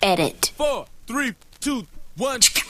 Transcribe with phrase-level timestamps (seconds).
[0.00, 0.52] Edit.
[0.56, 2.38] Four, three, two, one.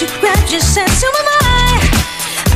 [0.00, 1.80] you grabbed your sense, who am I?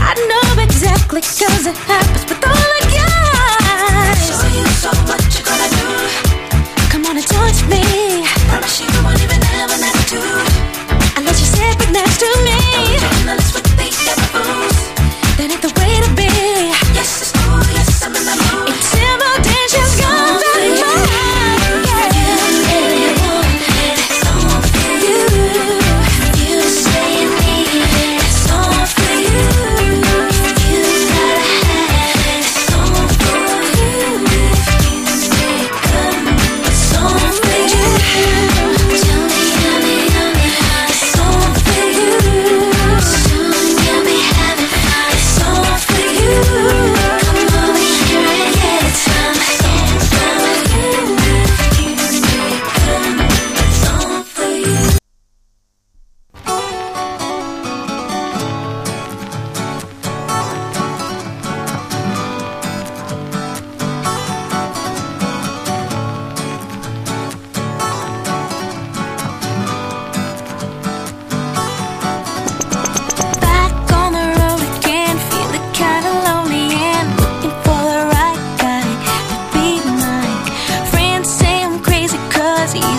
[0.00, 4.40] I know exactly cause it happens with all the guys.
[4.40, 6.88] So you, so what you gonna do?
[6.88, 8.24] Come on and touch me.
[8.48, 12.63] Promise you won't even have an attitude Unless you sit right next to me.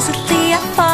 [0.07, 0.84] Recently I fall.